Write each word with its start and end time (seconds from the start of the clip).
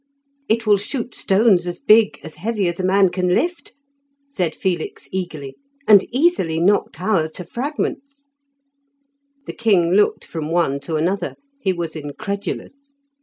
"It 0.49 0.65
will 0.65 0.77
shoot 0.79 1.13
stones 1.13 1.67
as 1.67 1.77
big, 1.77 2.19
as 2.23 2.33
heavy 2.37 2.67
as 2.67 2.79
a 2.79 2.83
man 2.83 3.09
can 3.09 3.35
lift," 3.35 3.73
said 4.27 4.55
Felix 4.55 5.07
eagerly, 5.11 5.55
"and 5.87 6.07
easily 6.11 6.59
knock 6.59 6.91
towers 6.93 7.31
to 7.33 7.45
fragments." 7.45 8.29
The 9.45 9.53
king 9.53 9.91
looked 9.91 10.25
from 10.25 10.49
one 10.49 10.79
to 10.89 10.95
another; 10.95 11.35
he 11.59 11.71
was 11.71 11.95
incredulous. 11.95 12.93